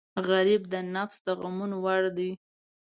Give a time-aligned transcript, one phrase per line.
[0.27, 2.31] غریب د نفس د غمونو وړ دی